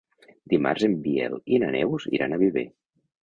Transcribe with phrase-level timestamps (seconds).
[0.53, 2.65] Dimarts en Biel i na Neus iran a Viver.